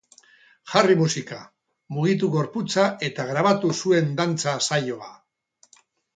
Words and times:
Jarri 0.69 0.95
musika, 1.01 1.37
mugitu 1.97 2.31
gorputza 2.37 2.87
eta 3.09 3.27
grabatu 3.33 3.75
zuen 3.83 4.11
dantza 4.23 4.57
saioa! 4.71 5.13